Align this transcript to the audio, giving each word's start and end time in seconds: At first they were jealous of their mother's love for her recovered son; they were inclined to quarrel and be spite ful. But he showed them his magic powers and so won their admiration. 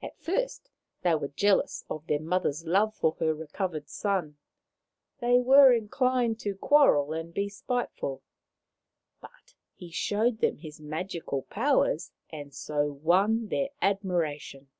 At 0.00 0.18
first 0.18 0.70
they 1.02 1.14
were 1.16 1.28
jealous 1.28 1.84
of 1.90 2.06
their 2.06 2.18
mother's 2.18 2.64
love 2.64 2.94
for 2.94 3.12
her 3.20 3.34
recovered 3.34 3.90
son; 3.90 4.38
they 5.18 5.38
were 5.38 5.70
inclined 5.70 6.40
to 6.40 6.54
quarrel 6.54 7.12
and 7.12 7.34
be 7.34 7.50
spite 7.50 7.92
ful. 7.92 8.22
But 9.20 9.52
he 9.74 9.90
showed 9.90 10.38
them 10.40 10.56
his 10.56 10.80
magic 10.80 11.24
powers 11.50 12.10
and 12.30 12.54
so 12.54 12.86
won 12.90 13.48
their 13.48 13.68
admiration. 13.82 14.70